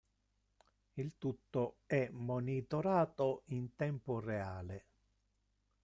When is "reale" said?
4.19-4.87